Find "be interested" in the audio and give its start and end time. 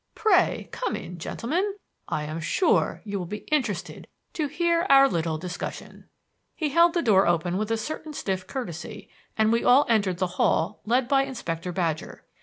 3.27-4.07